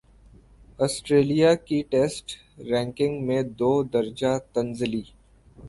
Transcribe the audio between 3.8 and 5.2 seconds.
درجہ تنزلی